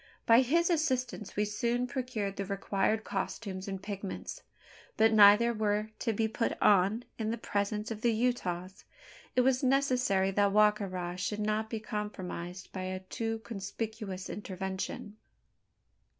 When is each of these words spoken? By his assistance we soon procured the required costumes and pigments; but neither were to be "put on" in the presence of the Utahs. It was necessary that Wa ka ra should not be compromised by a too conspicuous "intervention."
By 0.25 0.41
his 0.41 0.71
assistance 0.71 1.35
we 1.35 1.45
soon 1.45 1.85
procured 1.85 2.35
the 2.37 2.45
required 2.45 3.03
costumes 3.03 3.67
and 3.67 3.79
pigments; 3.79 4.41
but 4.97 5.13
neither 5.13 5.53
were 5.53 5.89
to 5.99 6.11
be 6.11 6.27
"put 6.27 6.59
on" 6.59 7.03
in 7.19 7.29
the 7.29 7.37
presence 7.37 7.91
of 7.91 8.01
the 8.01 8.11
Utahs. 8.11 8.83
It 9.35 9.41
was 9.41 9.61
necessary 9.61 10.31
that 10.31 10.51
Wa 10.53 10.71
ka 10.71 10.85
ra 10.85 11.13
should 11.17 11.39
not 11.39 11.69
be 11.69 11.79
compromised 11.79 12.71
by 12.71 12.81
a 12.85 13.01
too 13.01 13.41
conspicuous 13.45 14.27
"intervention." 14.27 15.17